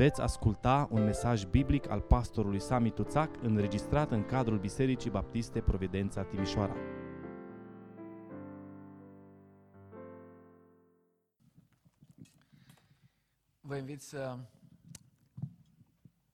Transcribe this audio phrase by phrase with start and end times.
[0.00, 6.24] Veți asculta un mesaj biblic al pastorului Sami Tuțac înregistrat în cadrul Bisericii Baptiste Providența
[6.24, 6.74] Timișoara.
[13.60, 14.38] Vă invit să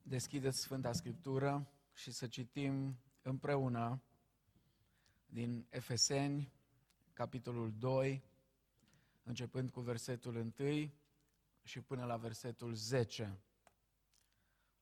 [0.03, 4.03] deschideți Sfânta Scriptură și să citim împreună
[5.27, 6.53] din Efeseni,
[7.13, 8.23] capitolul 2,
[9.23, 10.91] începând cu versetul 1
[11.63, 13.41] și până la versetul 10.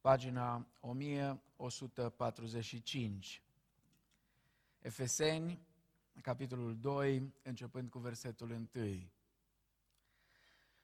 [0.04, 3.42] Pagina 1145.
[4.78, 5.66] Efeseni,
[6.22, 8.68] capitolul 2, începând cu versetul 1.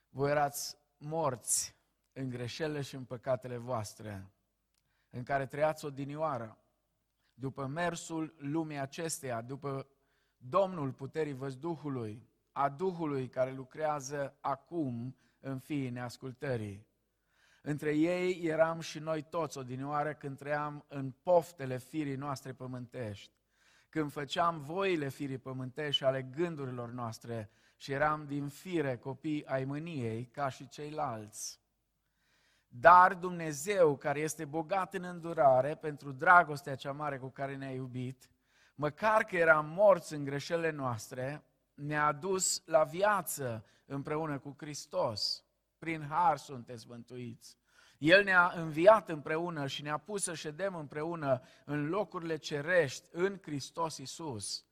[0.09, 1.75] Voi erați morți
[2.13, 4.31] în greșelile și în păcatele voastre,
[5.09, 6.57] în care trăiați odinioară,
[7.33, 9.87] după mersul lumii acesteia, după
[10.37, 16.89] Domnul puterii văzduhului, a Duhului care lucrează acum în fiii neascultării.
[17.61, 23.33] Între ei eram și noi toți odinioară când trăiam în poftele firii noastre pământești,
[23.89, 29.63] când făceam voile firii pământești și ale gândurilor noastre și eram din fire copii ai
[29.63, 31.59] mâniei ca și ceilalți.
[32.67, 38.29] Dar Dumnezeu, care este bogat în îndurare pentru dragostea cea mare cu care ne-a iubit,
[38.75, 41.43] măcar că eram morți în greșelile noastre,
[41.73, 45.43] ne-a adus la viață împreună cu Hristos.
[45.81, 47.57] Prin har sunteți mântuiți.
[47.97, 53.97] El ne-a înviat împreună și ne-a pus să ședem împreună în locurile cerești în Hristos
[53.97, 54.65] Isus,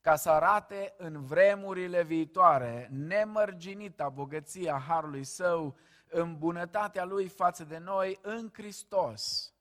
[0.00, 5.76] ca să arate în vremurile viitoare nemărginita bogăția harului său
[6.08, 9.54] în bunătatea lui față de noi în Hristos.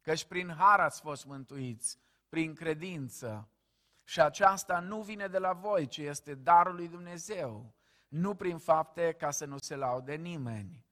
[0.00, 3.48] Căci prin har ați fost mântuiți, prin credință.
[4.04, 7.74] Și aceasta nu vine de la voi, ci este darul lui Dumnezeu,
[8.12, 10.86] nu prin fapte ca să nu se laude nimeni.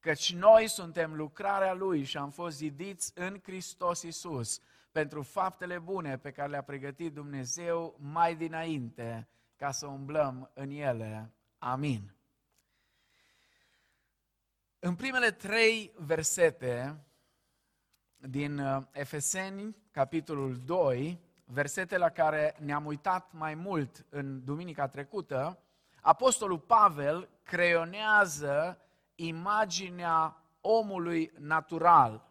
[0.00, 4.60] Căci noi suntem lucrarea Lui și am fost zidiți în Hristos Isus
[4.92, 11.34] pentru faptele bune pe care le-a pregătit Dumnezeu mai dinainte ca să umblăm în ele.
[11.58, 12.14] Amin.
[14.78, 17.04] În primele trei versete
[18.16, 25.62] din uh, Efeseni, capitolul 2, versete la care ne-am uitat mai mult în duminica trecută,
[26.00, 28.78] Apostolul Pavel creionează
[29.14, 32.26] imaginea omului natural.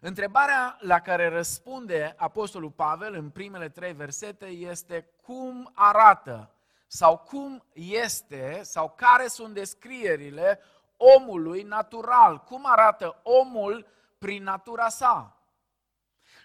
[0.00, 6.50] Întrebarea la care răspunde Apostolul Pavel în primele trei versete este cum arată
[6.86, 10.60] sau cum este sau care sunt descrierile
[10.96, 13.86] omului natural, cum arată omul
[14.18, 15.42] prin natura sa.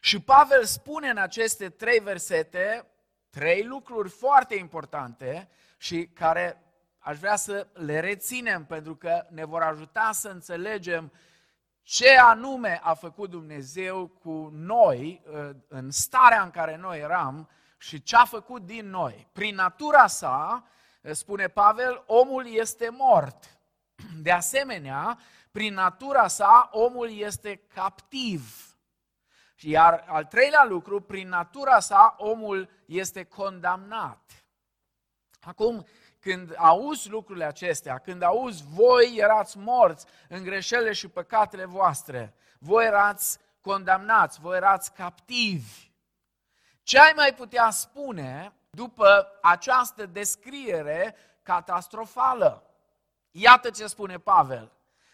[0.02, 2.88] Și Pavel spune în aceste trei versete
[3.34, 6.64] trei lucruri foarte importante și care
[7.00, 11.12] aș vrea să le reținem pentru că ne vor ajuta să înțelegem
[11.82, 18.04] ce anume a făcut Dumnezeu cu noi uh, în starea în care noi eram și
[18.04, 19.28] ce a făcut din noi.
[19.32, 20.68] Prin natura sa,
[21.02, 23.58] uh, spune Pavel, omul este mort.
[24.22, 25.18] De asemenea,
[25.52, 28.72] prin natura sa, omul este captiv.
[29.63, 34.46] Iar al treilea lucru, prin natura sa, omul este condamnat.
[35.41, 35.85] Acum,
[36.19, 42.85] când auzi lucrurile acestea, când auzi voi erați morți în greșelile și păcatele voastre, voi
[42.85, 45.91] erați condamnați, voi erați captivi,
[46.84, 52.63] ce ai mai putea spune după această descriere catastrofală?
[53.31, 54.72] Iată ce spune Pavel.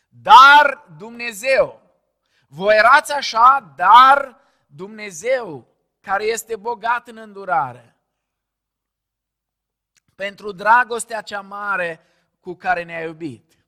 [0.08, 1.82] Dar Dumnezeu,
[2.52, 5.68] voi erați așa, dar Dumnezeu,
[6.02, 7.96] care este bogat în îndurare,
[10.16, 12.00] pentru dragostea cea mare
[12.40, 13.66] cu care ne-a iubit.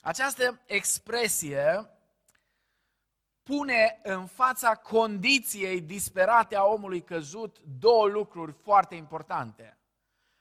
[0.00, 1.90] Această expresie
[3.42, 9.78] pune în fața condiției disperate a omului căzut două lucruri foarte importante.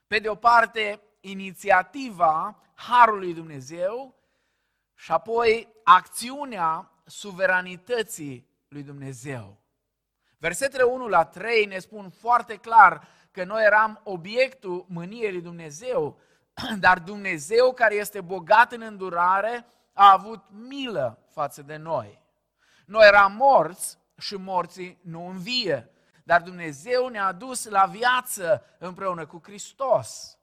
[0.08, 4.16] Pe de o parte, inițiativa Harului Dumnezeu
[4.94, 9.58] și apoi acțiunea suveranității lui Dumnezeu.
[10.38, 16.20] Versetele 1 la 3 ne spun foarte clar că noi eram obiectul mâniei lui Dumnezeu,
[16.80, 22.22] dar Dumnezeu care este bogat în îndurare a avut milă față de noi.
[22.86, 25.90] Noi eram morți și morții nu învie,
[26.24, 30.38] dar Dumnezeu ne-a dus la viață împreună cu Hristos.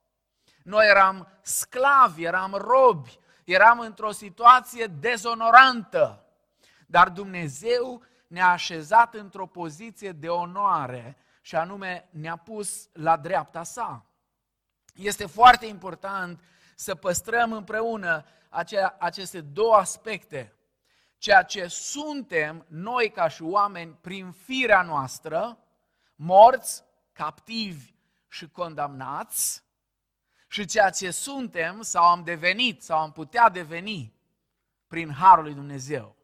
[0.63, 6.22] Noi eram sclavi, eram robi, eram într-o situație dezonorantă,
[6.87, 14.05] dar Dumnezeu ne-a așezat într-o poziție de onoare și anume ne-a pus la dreapta sa.
[14.93, 16.41] Este foarte important
[16.75, 20.53] să păstrăm împreună acea, aceste două aspecte.
[21.17, 25.57] ceea ce suntem noi ca și oameni prin firea noastră,
[26.15, 27.93] morți, captivi
[28.27, 29.63] și condamnați,
[30.47, 34.13] și ceea ce suntem sau am devenit sau am putea deveni
[34.87, 36.15] prin Harul lui Dumnezeu.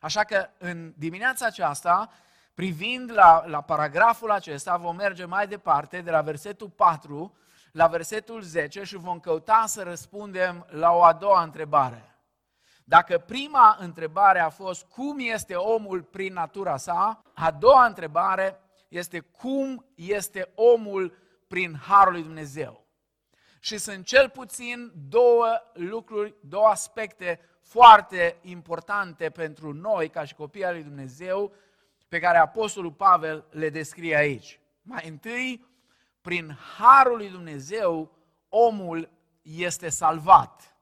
[0.00, 2.10] Așa că în dimineața aceasta,
[2.54, 7.34] privind la, la paragraful acesta, vom merge mai departe de la versetul 4
[7.72, 12.14] la versetul 10 și vom căuta să răspundem la o a doua întrebare.
[12.84, 19.18] Dacă prima întrebare a fost cum este omul prin natura sa, a doua întrebare este
[19.18, 21.16] cum este omul
[21.48, 22.86] prin harul lui Dumnezeu.
[23.60, 30.64] Și sunt cel puțin două lucruri, două aspecte foarte importante pentru noi, ca și copii
[30.64, 31.52] al lui Dumnezeu,
[32.08, 34.60] pe care Apostolul Pavel le descrie aici.
[34.82, 35.66] Mai întâi,
[36.20, 38.10] prin harul lui Dumnezeu,
[38.48, 39.10] omul
[39.42, 40.76] este salvat.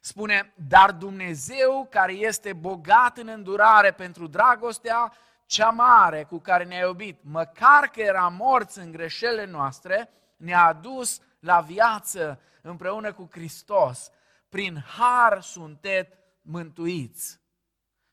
[0.00, 5.12] Spune, dar Dumnezeu care este bogat în îndurare pentru dragostea
[5.46, 11.20] cea mare cu care ne-a iubit, măcar că era morți în greșelile noastre, ne-a adus
[11.40, 14.10] la viață împreună cu Hristos.
[14.54, 17.40] Prin har sunteți mântuiți.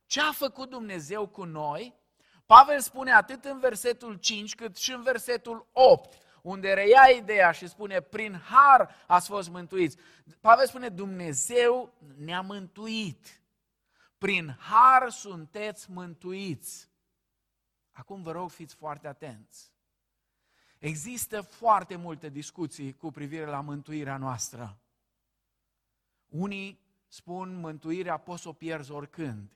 [0.06, 1.96] Ce a făcut Dumnezeu cu noi?
[2.46, 7.68] Pavel spune atât în versetul 5 cât și în versetul 8 unde reia ideea și
[7.68, 9.98] spune, prin har ați fost mântuiți.
[10.40, 13.42] Pavel spune, Dumnezeu ne-a mântuit.
[14.18, 16.90] Prin har sunteți mântuiți.
[17.92, 19.74] Acum vă rog, fiți foarte atenți.
[20.78, 24.81] Există foarte multe discuții cu privire la mântuirea noastră.
[26.31, 29.51] Unii spun mântuirea poți să o pierzi oricând.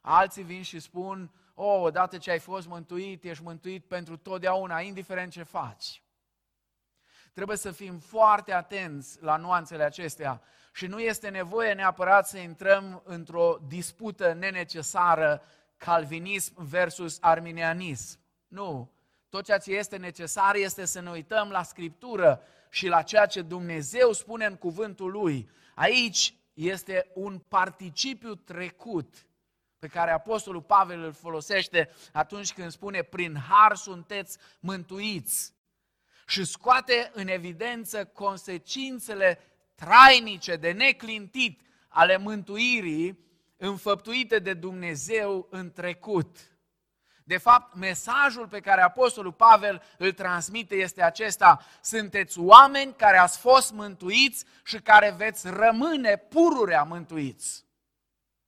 [0.00, 5.32] Alții vin și spun, oh, odată ce ai fost mântuit, ești mântuit pentru totdeauna, indiferent
[5.32, 6.02] ce faci.
[7.32, 10.42] Trebuie să fim foarte atenți la nuanțele acestea
[10.72, 15.42] și nu este nevoie neapărat să intrăm într-o dispută nenecesară
[15.76, 18.18] calvinism versus arminianism.
[18.48, 18.90] Nu.
[19.28, 23.42] Tot ceea ce este necesar este să ne uităm la Scriptură și la ceea ce
[23.42, 25.50] Dumnezeu spune în cuvântul Lui.
[25.78, 29.26] Aici este un participiu trecut
[29.78, 35.54] pe care Apostolul Pavel îl folosește atunci când spune prin har sunteți mântuiți
[36.26, 39.38] și scoate în evidență consecințele
[39.74, 43.18] trainice de neclintit ale mântuirii
[43.56, 46.55] înfăptuite de Dumnezeu în trecut.
[47.26, 51.60] De fapt, mesajul pe care Apostolul Pavel îl transmite este acesta.
[51.80, 57.64] Sunteți oameni care ați fost mântuiți și care veți rămâne pururea mântuiți.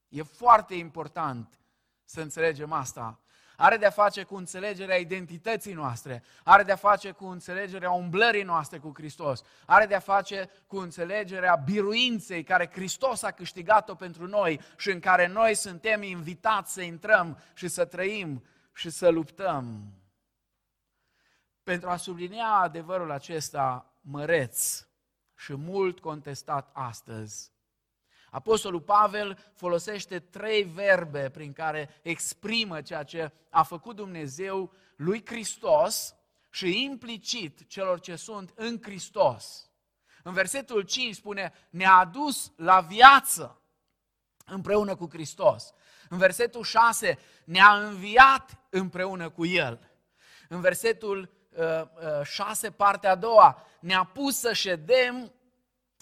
[0.08, 1.58] E foarte important
[2.04, 3.20] să înțelegem asta.
[3.56, 8.92] Are de-a face cu înțelegerea identității noastre, are de-a face cu înțelegerea umblării noastre cu
[8.94, 15.00] Hristos, are de-a face cu înțelegerea biruinței care Hristos a câștigat-o pentru noi și în
[15.00, 18.42] care noi suntem invitați să intrăm și să trăim
[18.78, 19.92] și să luptăm.
[21.62, 24.86] Pentru a sublinia adevărul acesta măreț
[25.36, 27.52] și mult contestat astăzi,
[28.30, 36.14] Apostolul Pavel folosește trei verbe prin care exprimă ceea ce a făcut Dumnezeu lui Hristos
[36.50, 39.70] și implicit celor ce sunt în Hristos.
[40.22, 43.62] În versetul 5 spune, ne-a adus la viață
[44.44, 45.72] împreună cu Hristos.
[46.08, 49.90] În versetul 6, ne-a înviat împreună cu El.
[50.48, 51.82] În versetul uh,
[52.20, 55.32] uh, 6, partea a doua, ne-a pus să ședem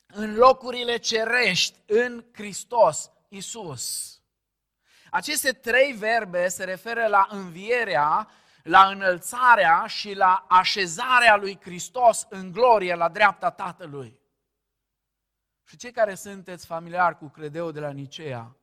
[0.06, 4.14] în locurile cerești, în Hristos Isus.
[5.10, 8.28] Aceste trei verbe se referă la învierea,
[8.62, 14.20] la înălțarea și la așezarea lui Hristos în glorie la dreapta Tatălui.
[15.64, 18.56] Și cei care sunteți familiari cu Credeu de la Nicea,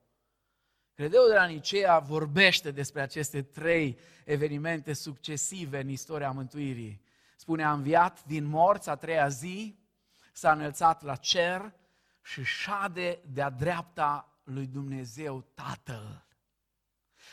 [1.03, 7.01] Credeu de la Nicea vorbește despre aceste trei evenimente succesive în istoria mântuirii.
[7.35, 9.79] Spune, a înviat din morți a treia zi,
[10.33, 11.73] s-a înălțat la cer
[12.21, 16.25] și șade de-a dreapta lui Dumnezeu Tatăl.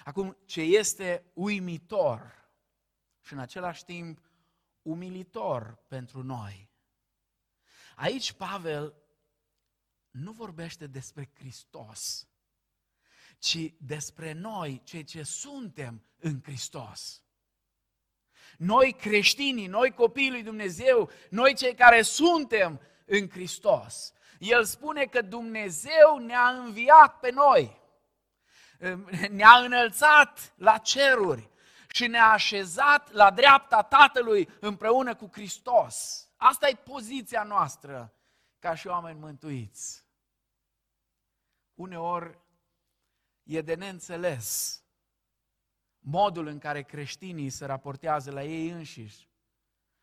[0.04, 2.48] Acum, ce este uimitor
[3.20, 4.30] și în același timp
[4.82, 6.70] umilitor pentru noi.
[7.96, 8.94] Aici Pavel
[10.10, 12.29] nu vorbește despre Hristos,
[13.40, 17.22] ci despre noi, cei ce suntem în Hristos.
[18.58, 24.12] Noi creștinii, noi copiii lui Dumnezeu, noi cei care suntem în Hristos.
[24.38, 27.80] El spune că Dumnezeu ne-a înviat pe noi,
[29.30, 31.50] ne-a înălțat la ceruri
[31.88, 36.28] și ne-a așezat la dreapta Tatălui împreună cu Hristos.
[36.36, 38.14] Asta e poziția noastră
[38.58, 40.04] ca și oameni mântuiți.
[41.74, 42.38] Uneori
[43.50, 44.80] e de neînțeles
[45.98, 49.28] modul în care creștinii se raportează la ei înșiși,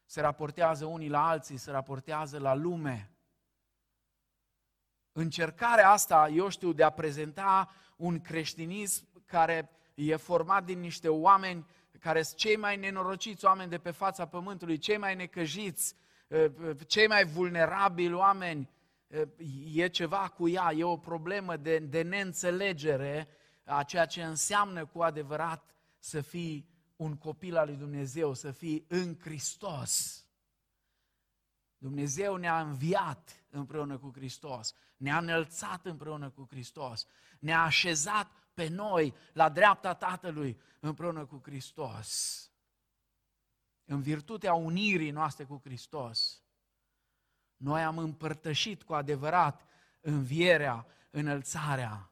[0.06, 3.12] se raportează unii la alții, se raportează la lume.
[5.12, 11.66] Încercarea asta, eu știu, de a prezenta un creștinism care e format din niște oameni
[12.00, 15.96] care sunt cei mai nenorociți oameni de pe fața pământului, cei mai necăjiți,
[16.28, 16.52] eh,
[16.88, 18.77] cei mai vulnerabili oameni, eh,
[19.74, 23.28] e ceva cu ea, e o problemă de, de neînțelegere
[23.64, 28.86] a ceea ce înseamnă cu adevărat să fii un copil al lui Dumnezeu, să fii
[28.88, 30.22] în Hristos.
[31.78, 37.08] Dumnezeu ne-a înviat împreună cu Hristos, ne-a înălțat împreună cu Hristos,
[37.40, 42.42] ne-a așezat pe noi la dreapta Tatălui împreună cu Hristos.
[43.86, 46.42] În virtutea unirii noastre cu Hristos,
[47.58, 49.66] noi am împărtășit cu adevărat
[50.02, 52.12] învierea, înălțarea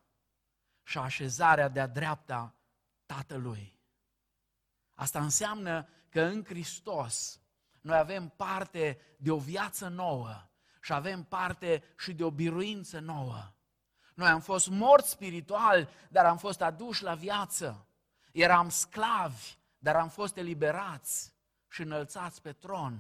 [0.84, 2.56] și așezarea de-a dreapta
[3.06, 3.80] Tatălui.
[4.94, 7.40] Asta înseamnă că în Hristos
[7.82, 10.50] noi avem parte de o viață nouă
[10.82, 13.54] și avem parte și de o biruință nouă.
[14.14, 17.88] Noi am fost morți spiritual, dar am fost aduși la viață.
[18.32, 21.34] Eram sclavi, dar am fost eliberați
[21.70, 23.00] și înălțați pe tron.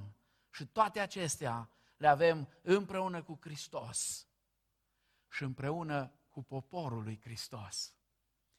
[0.51, 4.27] Și toate acestea le avem împreună cu Hristos
[5.29, 7.95] și împreună cu poporul lui Hristos.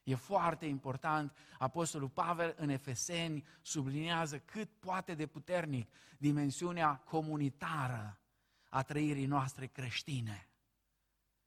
[0.03, 1.37] E foarte important.
[1.59, 8.21] Apostolul Pavel în Efeseni subliniază cât poate de puternic dimensiunea comunitară
[8.69, 10.49] a trăirii noastre creștine.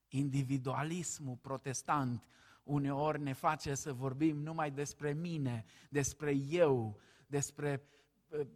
[0.08, 2.28] Individualismul protestant
[2.64, 7.84] uneori ne face să vorbim numai despre mine, despre eu, despre
[8.32, 8.48] ă,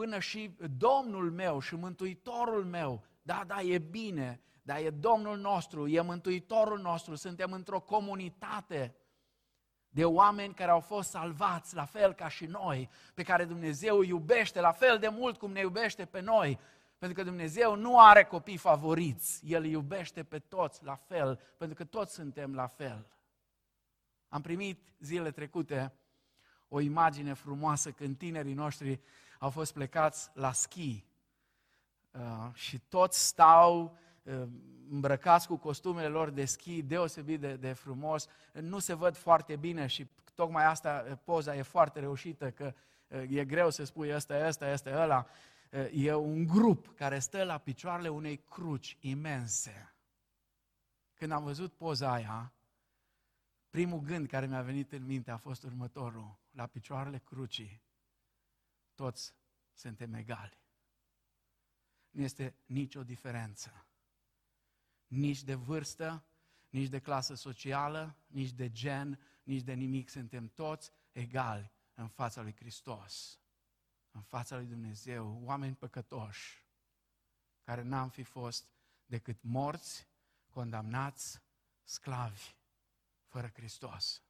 [0.00, 3.04] până și Domnul meu și Mântuitorul meu.
[3.22, 8.94] Da, da, e bine, dar e Domnul nostru, e Mântuitorul nostru, suntem într-o comunitate
[9.88, 14.60] de oameni care au fost salvați la fel ca și noi, pe care Dumnezeu iubește
[14.60, 16.58] la fel de mult cum ne iubește pe noi,
[16.98, 21.84] pentru că Dumnezeu nu are copii favoriți, El iubește pe toți la fel, pentru că
[21.84, 23.06] toți suntem la fel.
[24.28, 25.92] Am primit zilele trecute
[26.68, 29.00] o imagine frumoasă când tinerii noștri
[29.40, 31.04] au fost plecați la schi
[32.10, 34.42] uh, și toți stau uh,
[34.90, 39.86] îmbrăcați cu costumele lor de schi, deosebit de, de frumos, nu se văd foarte bine
[39.86, 42.74] și tocmai asta, poza e foarte reușită, că
[43.28, 45.26] e greu să spui ăsta, ăsta, ăsta, ăla.
[45.92, 49.94] E un grup care stă la picioarele unei cruci imense.
[51.14, 52.52] Când am văzut poza aia,
[53.70, 56.38] primul gând care mi-a venit în minte a fost următorul.
[56.50, 57.82] La picioarele crucii,
[59.00, 59.34] toți
[59.72, 60.58] suntem egali.
[62.10, 63.84] Nu este nicio diferență
[65.06, 66.24] nici de vârstă,
[66.68, 70.08] nici de clasă socială, nici de gen, nici de nimic.
[70.08, 73.40] Suntem toți egali în fața lui Hristos,
[74.10, 76.66] în fața lui Dumnezeu, oameni păcătoși,
[77.62, 78.70] care n-am fi fost
[79.06, 80.08] decât morți,
[80.50, 81.40] condamnați,
[81.84, 82.54] sclavi,
[83.26, 84.22] fără Hristos.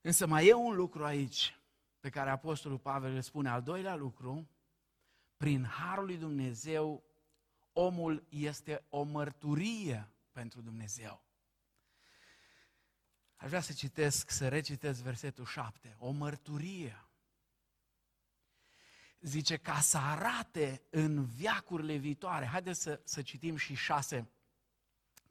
[0.00, 1.58] Însă mai e un lucru aici
[2.04, 4.48] pe care Apostolul Pavel îl spune, al doilea lucru,
[5.36, 7.04] prin Harul lui Dumnezeu
[7.72, 11.24] omul este o mărturie pentru Dumnezeu.
[13.36, 15.96] Aș vrea să citesc, să recitesc versetul 7.
[15.98, 17.04] O mărturie.
[19.20, 22.46] Zice, ca să arate în viacurile viitoare.
[22.46, 24.30] Haideți să, să citim și 6,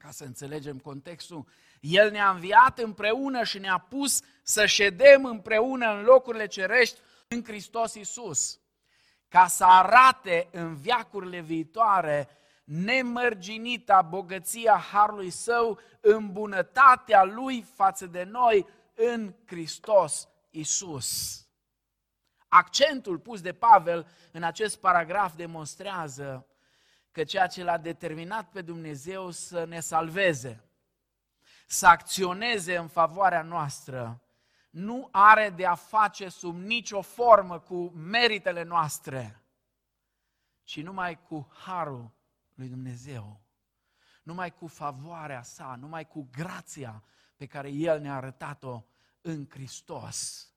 [0.03, 1.47] ca să înțelegem contextul.
[1.79, 7.93] El ne-a înviat împreună și ne-a pus să ședem împreună în locurile cerești în Hristos
[7.93, 8.59] Iisus
[9.27, 12.29] ca să arate în viacurile viitoare
[12.63, 21.41] nemărginita bogăția Harului Său, în bunătatea Lui față de noi în Hristos Isus.
[22.47, 26.47] Accentul pus de Pavel în acest paragraf demonstrează
[27.13, 30.63] că ceea ce l-a determinat pe Dumnezeu să ne salveze,
[31.67, 34.21] să acționeze în favoarea noastră,
[34.69, 39.41] nu are de a face sub nicio formă cu meritele noastre,
[40.63, 42.11] ci numai cu harul
[42.53, 43.41] lui Dumnezeu.
[44.23, 47.03] Numai cu favoarea sa, numai cu grația
[47.35, 48.83] pe care El ne-a arătat-o
[49.21, 50.47] în Hristos.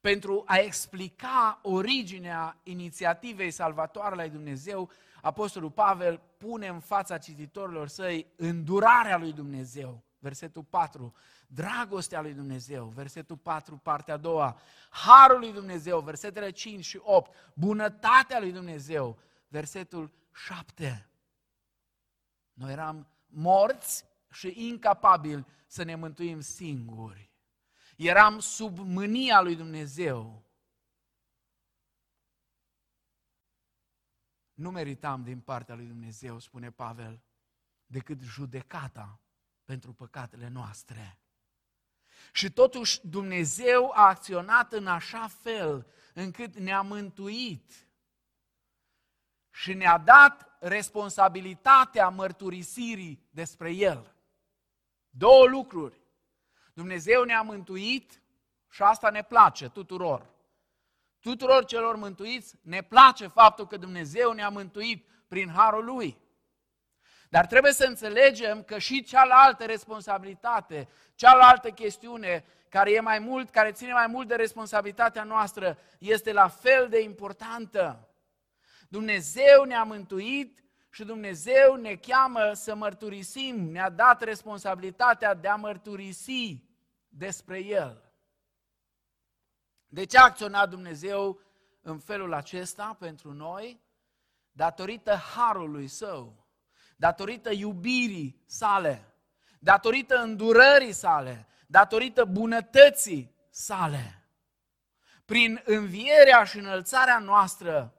[0.00, 4.90] Pentru a explica originea inițiativei salvatoare la Dumnezeu,
[5.22, 11.14] Apostolul Pavel pune în fața cititorilor săi îndurarea lui Dumnezeu, versetul 4,
[11.46, 14.60] dragostea lui Dumnezeu, versetul 4, partea a doua,
[14.90, 21.08] harul lui Dumnezeu, versetele 5 și 8, bunătatea lui Dumnezeu, versetul 7.
[22.52, 27.30] Noi eram morți și incapabili să ne mântuim singuri.
[27.96, 30.42] Eram sub mânia lui Dumnezeu.
[34.62, 37.20] Nu meritam din partea lui Dumnezeu, spune Pavel,
[37.86, 39.20] decât judecata
[39.64, 41.18] pentru păcatele noastre.
[42.32, 47.88] Și totuși Dumnezeu a acționat în așa fel încât ne-a mântuit
[49.50, 54.14] și ne-a dat responsabilitatea mărturisirii despre El.
[55.10, 56.00] Două lucruri.
[56.74, 58.22] Dumnezeu ne-a mântuit
[58.70, 60.31] și asta ne place tuturor.
[61.22, 66.18] Tuturor celor mântuiți ne place faptul că Dumnezeu ne-a mântuit prin harul Lui.
[67.28, 73.72] Dar trebuie să înțelegem că și cealaltă responsabilitate, cealaltă chestiune care e mai mult, care
[73.72, 78.08] ține mai mult de responsabilitatea noastră, este la fel de importantă.
[78.88, 86.64] Dumnezeu ne-a mântuit și Dumnezeu ne cheamă să mărturisim, ne-a dat responsabilitatea de a mărturisi
[87.08, 88.11] despre El.
[89.92, 91.40] De ce a acționat Dumnezeu
[91.80, 93.80] în felul acesta pentru noi?
[94.52, 96.46] Datorită harului său,
[96.96, 99.14] datorită iubirii sale,
[99.58, 104.26] datorită îndurării sale, datorită bunătății sale.
[105.24, 107.94] Prin învierea și înălțarea noastră,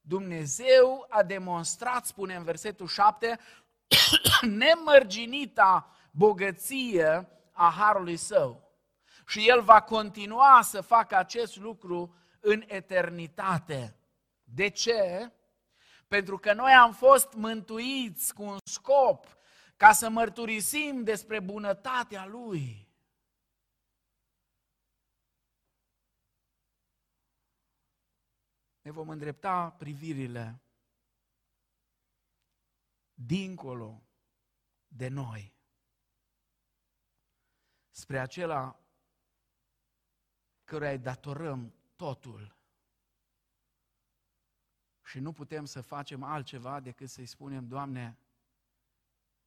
[0.00, 3.38] Dumnezeu a demonstrat, spune în versetul 7,
[4.64, 8.69] nemărginita bogăție a harului său.
[9.30, 13.96] Și El va continua să facă acest lucru în eternitate.
[14.42, 15.32] De ce?
[16.08, 19.38] Pentru că noi am fost mântuiți cu un scop
[19.76, 22.88] ca să mărturisim despre bunătatea Lui.
[28.80, 30.62] ne vom îndrepta privirile
[33.14, 34.02] dincolo
[34.86, 35.54] de noi,
[37.90, 38.79] spre acela
[40.70, 42.56] căruia îi datorăm totul.
[45.04, 48.18] Și nu putem să facem altceva decât să-i spunem, Doamne,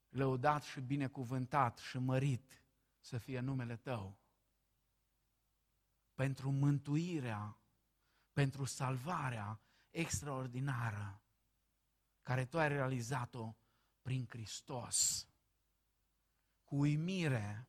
[0.09, 2.63] lăudat și binecuvântat și mărit
[2.99, 4.17] să fie numele Tău.
[6.13, 7.57] Pentru mântuirea
[8.33, 11.21] pentru salvarea extraordinară
[12.21, 13.55] care tu ai realizat-o
[14.01, 15.27] prin Hristos.
[16.63, 17.67] Cu uimire,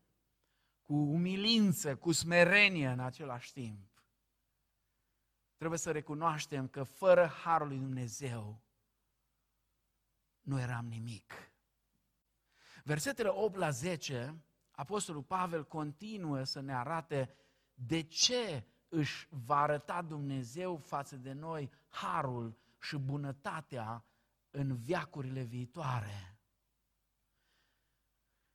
[0.85, 4.05] cu umilință, cu smerenie în același timp.
[5.57, 8.63] Trebuie să recunoaștem că fără Harul lui Dumnezeu
[10.41, 11.33] nu eram nimic.
[12.85, 17.35] Versetele 8 la 10, Apostolul Pavel continuă să ne arate
[17.75, 24.05] de ce își va arăta Dumnezeu față de noi harul și bunătatea
[24.51, 26.39] în viacurile viitoare.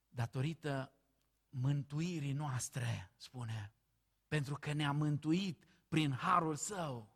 [0.09, 0.93] Datorită
[1.49, 3.73] mântuirii noastre, spune,
[4.27, 7.11] pentru că ne-a mântuit prin harul său.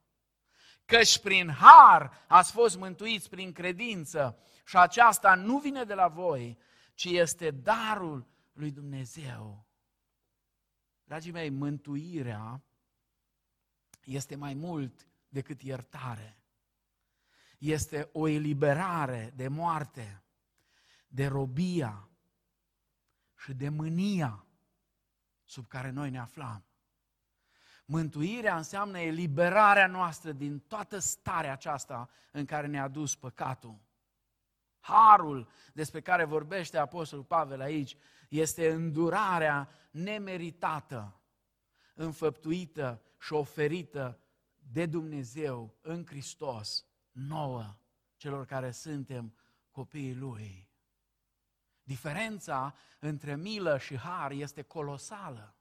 [0.86, 6.58] Căci prin har ați fost mântuiți prin credință și aceasta nu vine de la voi,
[6.94, 9.68] ci este darul lui Dumnezeu.
[11.04, 12.64] Dragii mei, mântuirea
[14.04, 16.38] este mai mult decât iertare.
[17.58, 20.24] Este o eliberare de moarte,
[21.08, 22.10] de robia
[23.44, 24.46] și de mânia
[25.44, 26.66] sub care noi ne aflam.
[27.86, 33.80] Mântuirea înseamnă eliberarea noastră din toată starea aceasta în care ne-a dus păcatul.
[34.80, 37.98] Harul despre care vorbește Apostolul Pavel aici
[38.30, 41.22] este îndurarea nemeritată,
[41.94, 44.20] înfăptuită și oferită
[44.58, 47.78] de Dumnezeu în Hristos nouă,
[48.16, 49.36] celor care suntem
[49.72, 50.73] copiii Lui.
[51.84, 55.56] Diferența între milă și har este colosală.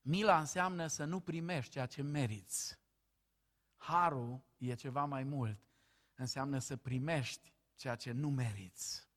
[0.00, 2.78] Mila înseamnă să nu primești ceea ce meriți.
[3.76, 5.60] Harul e ceva mai mult.
[6.14, 9.08] Înseamnă să primești ceea ce nu meriți.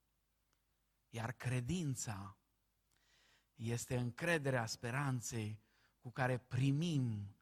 [1.10, 2.38] Iar credința
[3.56, 5.62] este încrederea speranței
[6.00, 7.36] cu care primim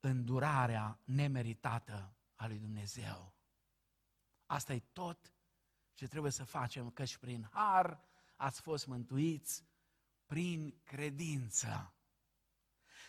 [0.00, 3.34] îndurarea nemeritată a lui Dumnezeu.
[4.46, 5.34] Asta e tot
[6.00, 8.00] ce trebuie să facem, căci prin har
[8.36, 9.64] ați fost mântuiți
[10.26, 11.94] prin credință.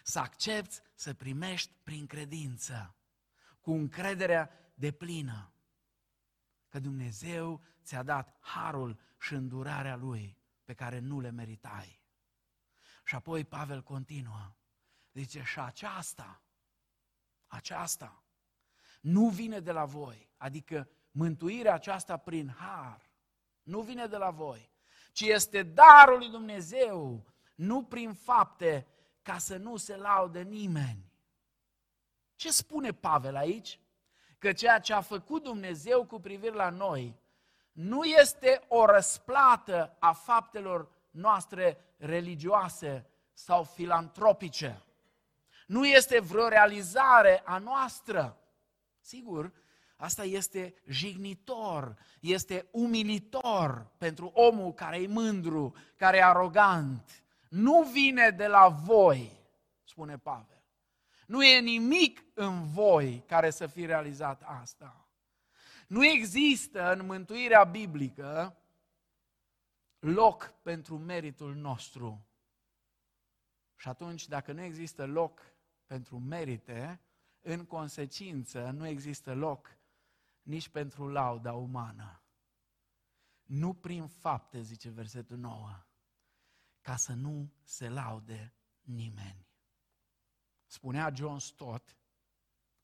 [0.04, 2.96] Să accepti să primești prin credință,
[3.60, 5.54] cu încrederea de plină,
[6.70, 12.04] că Dumnezeu ți-a dat harul și îndurarea Lui pe care nu le meritai.
[13.06, 14.56] Și apoi Pavel continuă.
[15.14, 16.44] Zice, și aceasta,
[17.48, 18.24] aceasta,
[19.02, 23.10] nu vine de la voi, adică mântuirea aceasta prin har,
[23.64, 24.72] nu vine de la voi,
[25.12, 28.88] ci este darul lui Dumnezeu, nu prin fapte,
[29.22, 31.12] ca să nu se laude nimeni.
[32.36, 33.80] Ce spune Pavel aici?
[34.38, 37.20] Că ceea ce a făcut Dumnezeu cu privire la noi
[37.72, 44.84] nu este o răsplată a faptelor noastre religioase sau filantropice.
[45.68, 48.38] Nu este vreo realizare a noastră.
[49.00, 49.52] Sigur,
[50.02, 57.24] asta este jignitor, este umilitor pentru omul care e mândru, care e arogant.
[57.50, 59.32] Nu vine de la voi,
[59.84, 60.64] spune Pavel.
[61.28, 65.10] Nu e nimic în voi care să fi realizat asta.
[65.88, 68.58] Nu există în mântuirea biblică
[70.00, 72.26] loc pentru meritul nostru.
[73.76, 75.40] Și atunci, dacă nu există loc
[75.86, 77.02] pentru merite,
[77.42, 79.80] în consecință nu există loc
[80.52, 82.22] nici pentru lauda umană.
[83.44, 85.86] Nu prin fapte, zice versetul 9,
[86.82, 89.48] ca să nu se laude nimeni.
[90.66, 91.98] Spunea John Stott,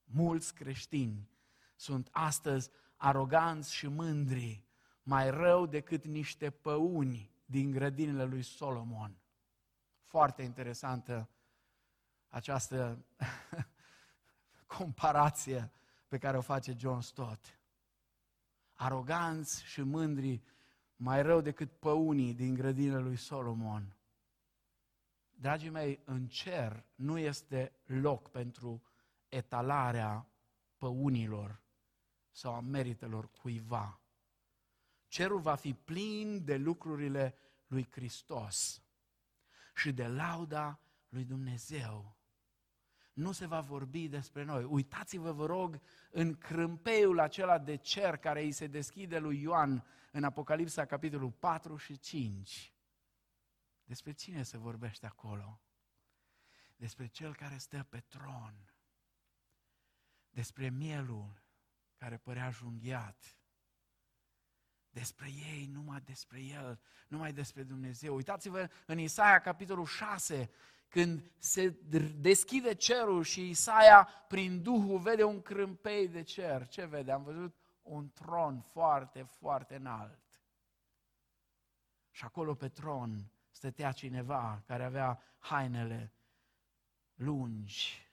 [0.03, 1.29] mulți creștini
[1.75, 4.65] sunt astăzi aroganți și mândri,
[5.03, 9.17] mai rău decât niște păuni din grădinile lui Solomon.
[10.01, 11.29] Foarte interesantă
[12.27, 13.05] această
[14.77, 15.71] comparație
[16.07, 17.56] pe care o face John Stott.
[18.79, 20.41] Aroganți și mândri,
[20.95, 23.95] mai rău decât păunii din grădinile lui Solomon.
[25.31, 28.83] Dragii mei, în cer nu este loc pentru
[29.29, 30.27] etalarea
[30.77, 31.61] păunilor
[32.31, 34.01] sau a meritelor cuiva.
[35.07, 37.35] Cerul va fi plin de lucrurile
[37.67, 38.81] lui Hristos
[39.75, 42.16] și de lauda lui Dumnezeu.
[43.17, 44.63] Nu se va vorbi despre noi.
[44.63, 50.23] Uitați-vă, vă rog, în crâmpeiul acela de cer care îi se deschide lui Ioan în
[50.23, 52.73] Apocalipsa, capitolul 4 și 5.
[53.83, 55.61] Despre cine se vorbește acolo?
[56.75, 58.73] Despre cel care stă pe tron.
[60.29, 61.43] Despre mielul
[61.95, 63.37] care părea junghiat.
[64.89, 68.15] Despre ei, numai despre El, numai despre Dumnezeu.
[68.15, 70.49] Uitați-vă în Isaia, capitolul 6,
[70.87, 71.69] când se
[72.19, 76.67] deschide cerul și Isaia, prin Duhul, vede un crâmpei de cer.
[76.67, 77.11] Ce vede?
[77.11, 80.41] Am văzut un tron foarte, foarte înalt.
[82.11, 86.13] Și acolo pe tron stătea cineva care avea hainele
[87.15, 88.07] lungi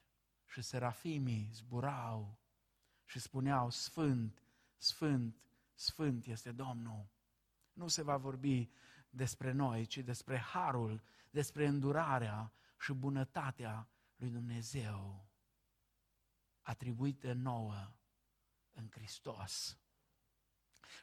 [0.45, 2.37] și serafimii zburau
[3.05, 4.41] și spuneau, Sfânt,
[4.77, 5.35] Sfânt,
[5.73, 7.05] Sfânt este Domnul.
[7.73, 8.69] Nu se va vorbi
[9.09, 15.29] despre noi, ci despre harul, despre îndurarea și bunătatea lui Dumnezeu
[16.61, 17.91] atribuită nouă
[18.73, 19.77] în Hristos.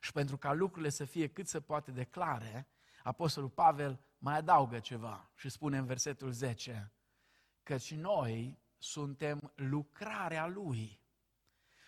[0.01, 2.69] Și pentru ca lucrurile să fie cât se poate de clare,
[3.03, 6.93] Apostolul Pavel mai adaugă ceva și spune în versetul 10,
[7.63, 11.01] căci noi suntem lucrarea Lui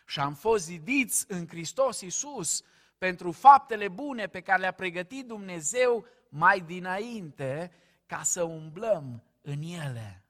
[0.07, 2.63] și am fost zidiți în Hristos Iisus
[2.99, 7.73] pentru faptele bune pe care le-a pregătit Dumnezeu mai dinainte
[8.07, 10.25] ca să umblăm în ele.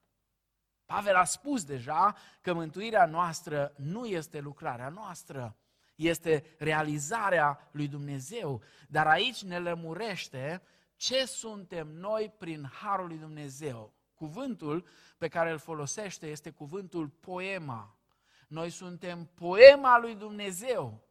[0.87, 5.57] Pavel a spus deja că mântuirea noastră nu este lucrarea noastră,
[5.95, 8.63] este realizarea lui Dumnezeu.
[8.89, 10.63] Dar aici ne lămurește
[10.97, 13.93] ce suntem noi prin harul lui Dumnezeu.
[14.15, 14.87] Cuvântul
[15.19, 17.97] pe care îl folosește este cuvântul poema.
[18.49, 21.03] Noi suntem poema lui Dumnezeu.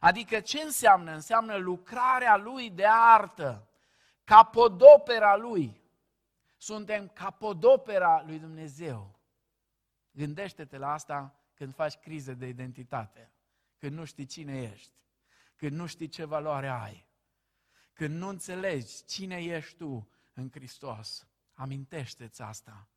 [0.00, 1.12] Adică ce înseamnă?
[1.12, 3.68] Înseamnă lucrarea lui de artă,
[4.24, 5.83] capodopera lui.
[6.64, 9.20] Suntem capodopera lui Dumnezeu.
[10.10, 13.32] Gândește-te la asta când faci crize de identitate,
[13.78, 14.92] când nu știi cine ești,
[15.56, 17.06] când nu știi ce valoare ai,
[17.92, 21.28] când nu înțelegi cine ești tu în Hristos.
[21.52, 22.88] Amintește-ți asta.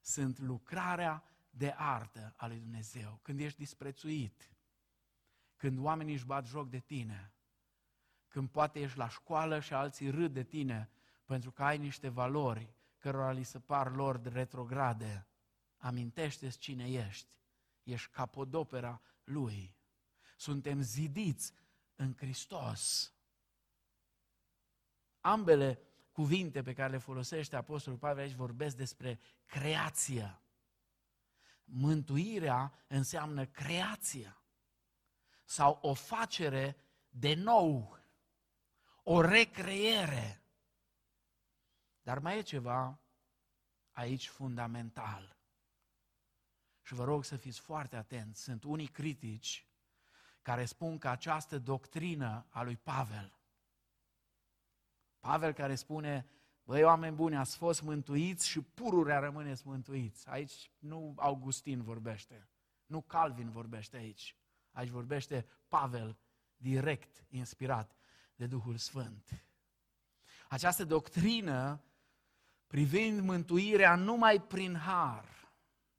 [0.00, 3.18] Sunt lucrarea de artă a lui Dumnezeu.
[3.22, 4.56] Când ești disprețuit,
[5.56, 7.32] când oamenii își bat joc de tine,
[8.28, 10.90] când poate ești la școală și alții râd de tine
[11.24, 15.26] pentru că ai niște valori cărora li se par lor de retrograde,
[15.76, 17.36] amintește-ți cine ești.
[17.82, 19.76] Ești capodopera Lui.
[20.36, 21.52] Suntem zidiți
[21.94, 23.12] în Hristos.
[25.20, 25.78] Ambele
[26.12, 30.42] cuvinte pe care le folosește Apostolul Pavel aici vorbesc despre creația.
[31.64, 34.42] Mântuirea înseamnă creația
[35.44, 36.76] sau o facere
[37.08, 37.98] de nou,
[39.02, 40.41] o recreere.
[42.02, 42.98] Dar mai e ceva
[43.92, 45.36] aici fundamental.
[46.82, 48.42] Și vă rog să fiți foarte atenți.
[48.42, 49.66] Sunt unii critici
[50.42, 53.42] care spun că această doctrină a lui Pavel
[55.22, 56.26] Pavel care spune,
[56.64, 60.28] băi oameni buni, ați fost mântuiți și pururea rămâneți mântuiți.
[60.28, 62.48] Aici nu Augustin vorbește,
[62.86, 64.36] nu Calvin vorbește aici.
[64.72, 66.18] Aici vorbește Pavel,
[66.56, 67.96] direct inspirat
[68.34, 69.44] de Duhul Sfânt.
[70.48, 71.82] Această doctrină
[72.72, 75.52] privind mântuirea numai prin har,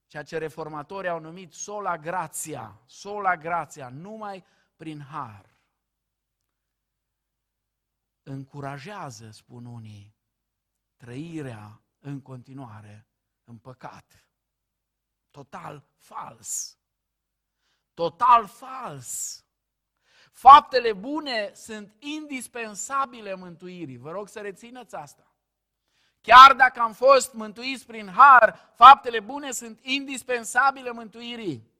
[0.07, 5.57] ceea ce reformatorii au numit sola grația, sola grația, numai prin har.
[8.23, 10.15] Încurajează, spun unii,
[10.95, 13.07] trăirea în continuare
[13.43, 14.27] în păcat.
[15.31, 16.79] Total fals.
[17.93, 19.43] Total fals.
[20.31, 23.97] Faptele bune sunt indispensabile mântuirii.
[23.97, 25.32] Vă rog să rețineți asta.
[26.23, 31.71] Chiar dacă am fost mântuiți prin har, faptele bune sunt indispensabile mântuirii.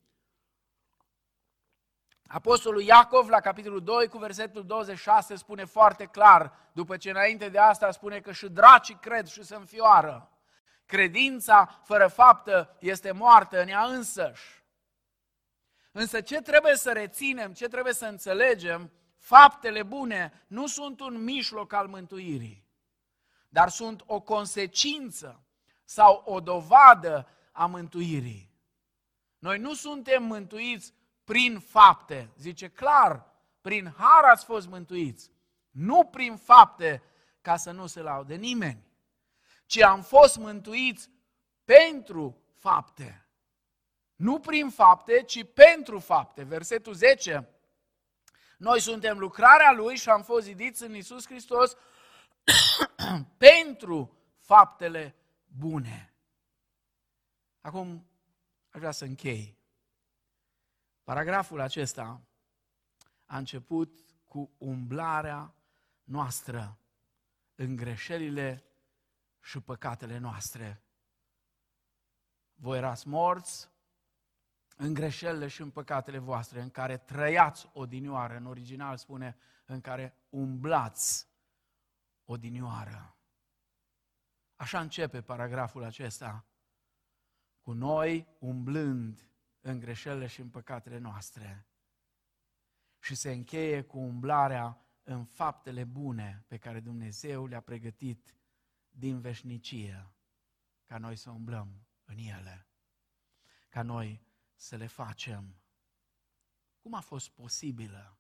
[2.28, 7.58] Apostolul Iacov, la capitolul 2, cu versetul 26, spune foarte clar, după ce înainte de
[7.58, 10.32] asta spune că și dracii cred și se înfioară.
[10.86, 14.64] Credința fără faptă este moartă în ea însăși.
[15.92, 21.74] Însă ce trebuie să reținem, ce trebuie să înțelegem, faptele bune nu sunt un mijloc
[21.74, 22.63] al mântuirii,
[23.54, 25.44] dar sunt o consecință
[25.84, 28.52] sau o dovadă a mântuirii.
[29.40, 33.26] Noi nu suntem mântuiți prin fapte, zice clar,
[33.62, 35.32] prin har ați fost mântuiți,
[35.70, 37.04] nu prin fapte
[37.42, 38.88] ca să nu se laude nimeni,
[39.66, 41.10] ci am fost mântuiți
[41.64, 43.28] pentru fapte.
[44.16, 46.44] Nu prin fapte, ci pentru fapte.
[46.44, 47.50] Versetul 10.
[48.58, 51.76] Noi suntem lucrarea Lui și am fost zidiți în Isus Hristos
[53.38, 56.14] pentru faptele bune.
[57.62, 58.08] Acum
[58.70, 59.58] aș vrea să închei.
[61.04, 62.22] Paragraful acesta
[63.26, 65.54] a început cu umblarea
[66.04, 66.78] noastră
[67.56, 68.64] în greșelile
[69.42, 70.84] și păcatele noastre.
[72.54, 73.72] Voi erați morți
[74.76, 80.18] în greșelile și în păcatele voastre, în care trăiați odinioară, în original spune, în care
[80.30, 81.28] umblați
[82.34, 83.18] odinioară.
[84.56, 86.46] Așa începe paragraful acesta,
[87.62, 91.68] cu noi umblând în greșelile și în păcatele noastre.
[93.00, 98.36] Și se încheie cu umblarea în faptele bune pe care Dumnezeu le-a pregătit
[98.90, 100.14] din veșnicie,
[100.86, 102.68] ca noi să umblăm în ele,
[103.70, 105.62] ca noi să le facem.
[106.80, 108.20] Cum a fost posibilă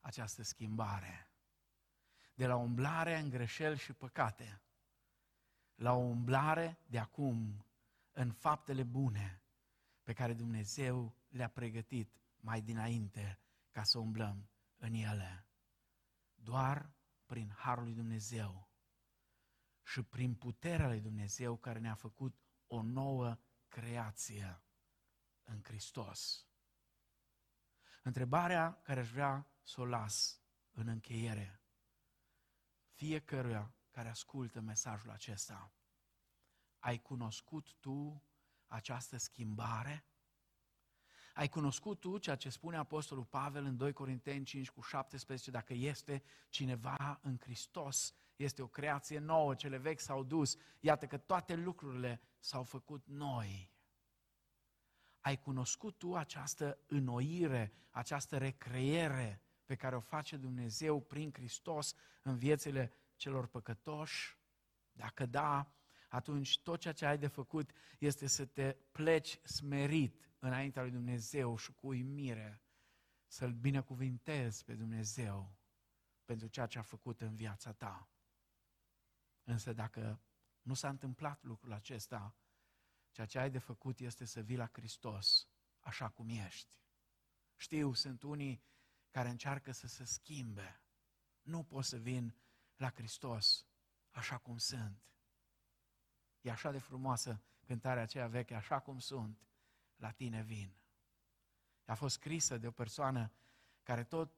[0.00, 1.29] această schimbare?
[2.40, 4.62] De la umblare în greșeli și păcate,
[5.74, 7.66] la o umblare de acum
[8.12, 9.42] în faptele bune
[10.02, 13.38] pe care Dumnezeu le-a pregătit mai dinainte
[13.70, 15.46] ca să umblăm în ele.
[16.34, 16.92] Doar
[17.26, 18.68] prin Harul lui Dumnezeu
[19.82, 24.62] și prin puterea lui Dumnezeu care ne-a făcut o nouă creație
[25.42, 26.46] în Hristos.
[28.02, 31.59] Întrebarea care aș vrea să o las în încheiere,
[33.00, 35.72] fiecăruia care ascultă mesajul acesta,
[36.78, 38.22] ai cunoscut tu
[38.66, 40.04] această schimbare?
[41.34, 45.72] Ai cunoscut tu ceea ce spune Apostolul Pavel în 2 Corinteni 5 cu 17, dacă
[45.72, 51.54] este cineva în Hristos, este o creație nouă, cele vechi s-au dus, iată că toate
[51.54, 53.72] lucrurile s-au făcut noi.
[55.20, 62.38] Ai cunoscut tu această înnoire, această recreere pe care o face Dumnezeu prin Hristos în
[62.38, 64.38] viețile celor păcătoși?
[64.92, 65.74] Dacă da,
[66.08, 71.56] atunci tot ceea ce ai de făcut este să te pleci smerit înaintea lui Dumnezeu
[71.56, 72.62] și cu uimire
[73.26, 75.56] să-L binecuvintezi pe Dumnezeu
[76.24, 78.08] pentru ceea ce a făcut în viața ta.
[79.44, 80.20] Însă dacă
[80.62, 82.34] nu s-a întâmplat lucrul acesta,
[83.10, 85.48] Ceea ce ai de făcut este să vii la Hristos
[85.80, 86.78] așa cum ești.
[87.56, 88.62] Știu, sunt unii
[89.10, 90.80] care încearcă să se schimbe.
[91.42, 92.34] Nu pot să vin
[92.76, 93.66] la Hristos
[94.10, 95.04] așa cum sunt.
[96.40, 99.48] E așa de frumoasă cântarea aceea veche, așa cum sunt,
[99.96, 100.74] la tine vin.
[101.84, 103.32] A fost scrisă de o persoană
[103.82, 104.34] care tot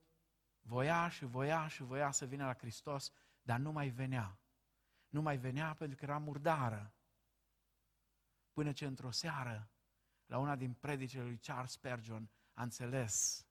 [0.60, 3.10] voia și voia și voia să vină la Hristos,
[3.42, 4.38] dar nu mai venea.
[5.08, 6.94] Nu mai venea pentru că era murdară.
[8.52, 9.70] Până ce într-o seară,
[10.26, 13.46] la una din predicile lui Charles Spurgeon, a înțeles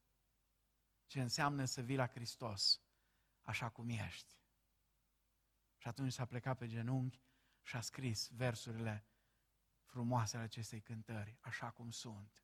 [1.11, 2.81] ce înseamnă să vii la Hristos
[3.41, 4.35] așa cum ești.
[5.77, 7.21] Și atunci s-a plecat pe genunchi
[7.61, 9.05] și a scris versurile
[9.83, 12.43] frumoase ale acestei cântări, așa cum sunt.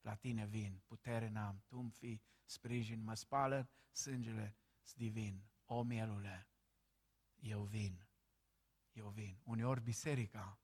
[0.00, 4.56] La tine vin, putere n-am, tu îmi fi sprijin, mă spală sângele
[4.94, 6.48] divin, o mielule,
[7.34, 8.06] eu vin,
[8.92, 9.40] eu vin.
[9.42, 10.60] Uneori biserica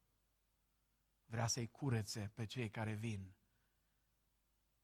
[1.24, 3.34] vrea să-i curețe pe cei care vin.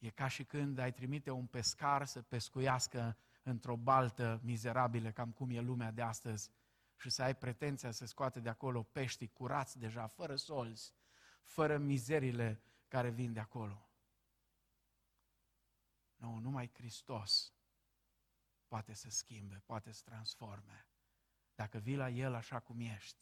[0.00, 5.50] E ca și când ai trimite un pescar să pescuiască într-o baltă mizerabilă, cam cum
[5.50, 6.50] e lumea de astăzi,
[6.96, 10.94] și să ai pretenția să scoate de acolo pești curați deja, fără solzi,
[11.42, 13.88] fără mizerile care vin de acolo.
[16.16, 17.52] Nu, numai Hristos
[18.66, 20.86] poate să schimbe, poate să transforme.
[21.54, 23.18] Dacă vii la El așa cum ești.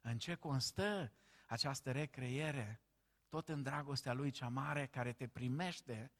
[0.00, 1.12] În ce constă
[1.46, 2.80] această recreiere?
[3.28, 6.12] Tot în dragostea Lui cea mare care te primește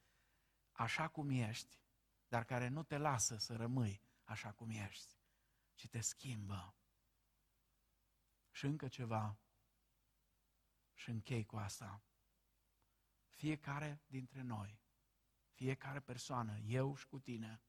[0.73, 1.79] așa cum ești,
[2.29, 5.19] dar care nu te lasă să rămâi așa cum ești,
[5.75, 6.75] ci te schimbă.
[8.51, 9.39] Și încă ceva,
[10.95, 12.03] și închei cu asta.
[13.29, 14.81] Fiecare dintre noi,
[15.51, 17.63] fiecare persoană, eu și cu tine,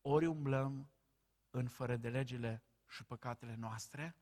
[0.00, 0.90] ori umblăm
[1.50, 4.16] în fără de legile și păcatele noastre,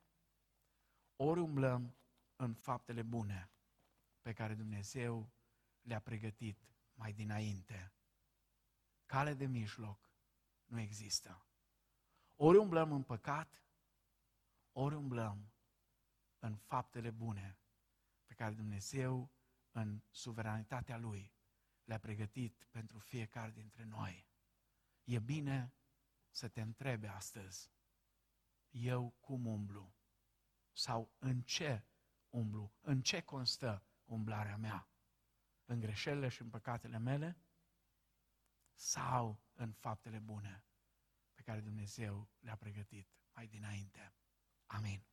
[1.17, 1.97] ori umblăm
[2.37, 3.51] în faptele bune
[4.29, 5.33] pe care Dumnezeu
[5.81, 7.93] le-a pregătit mai dinainte.
[9.07, 10.13] Cale de mijloc
[10.65, 11.47] nu există.
[12.37, 13.65] Ori umblăm în păcat,
[14.73, 15.53] ori umblăm
[16.39, 17.59] în faptele bune
[18.27, 19.33] pe care Dumnezeu,
[19.71, 21.35] în suveranitatea Lui,
[21.85, 24.29] le-a pregătit pentru fiecare dintre noi.
[25.05, 25.75] E bine
[26.31, 27.73] să te întrebe astăzi,
[28.71, 29.95] eu cum umblu?
[30.73, 31.85] Sau în ce
[32.29, 32.73] umblu?
[32.81, 34.89] În ce constă umblarea mea?
[35.65, 37.39] În greșelile și în păcatele mele?
[38.75, 40.65] Sau în faptele bune
[41.35, 44.15] pe care Dumnezeu le-a pregătit mai dinainte?
[44.67, 45.07] Amin.